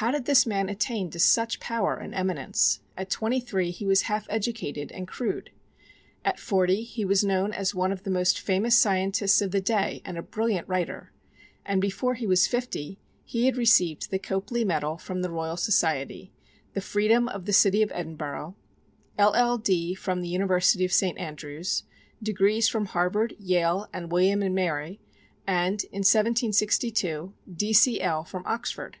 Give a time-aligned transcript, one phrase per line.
[0.00, 2.80] How did this man attain to such power and eminence?
[2.98, 5.48] At twenty three he was half educated and crude.
[6.22, 10.02] At forty he was known as one of the most famous scientists of the day
[10.04, 11.14] and a brilliant writer;
[11.64, 16.30] and before he was fifty he had received the Copley medal from the Royal Society;
[16.74, 18.54] the freedom of the City of Edinburgh;
[19.18, 19.94] LL.D.
[19.94, 21.16] from the University of St.
[21.18, 21.84] Andrews;
[22.22, 25.00] degrees from Harvard, Yale, and William and Mary;
[25.46, 28.24] and, in 1762, D.C.L.
[28.24, 28.98] from Oxford.